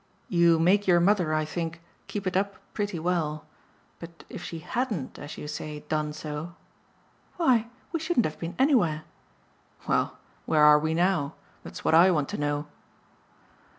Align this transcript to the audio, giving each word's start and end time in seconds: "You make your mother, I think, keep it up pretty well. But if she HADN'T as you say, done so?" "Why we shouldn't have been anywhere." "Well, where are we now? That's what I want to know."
"You 0.29 0.57
make 0.57 0.87
your 0.87 0.99
mother, 0.99 1.31
I 1.31 1.45
think, 1.45 1.79
keep 2.07 2.25
it 2.25 2.35
up 2.35 2.55
pretty 2.73 2.97
well. 2.97 3.45
But 3.99 4.23
if 4.29 4.43
she 4.43 4.57
HADN'T 4.61 5.19
as 5.19 5.37
you 5.37 5.47
say, 5.47 5.81
done 5.89 6.11
so?" 6.11 6.55
"Why 7.37 7.67
we 7.91 7.99
shouldn't 7.99 8.25
have 8.25 8.39
been 8.39 8.55
anywhere." 8.57 9.03
"Well, 9.87 10.17
where 10.47 10.63
are 10.63 10.79
we 10.79 10.95
now? 10.95 11.35
That's 11.61 11.85
what 11.85 11.93
I 11.93 12.09
want 12.09 12.29
to 12.29 12.39
know." 12.39 12.65